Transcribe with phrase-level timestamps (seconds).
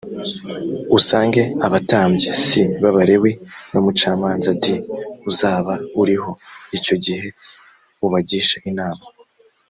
[0.97, 2.45] usange abatambyi c
[2.81, 3.31] b abalewi
[3.71, 4.63] n umucamanza d
[5.29, 6.31] uzaba uriho
[6.77, 7.27] icyo gihe
[8.05, 9.03] ubagishe inama